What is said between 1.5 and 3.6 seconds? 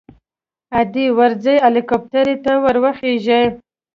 هليكاپټر ته ورخېژي.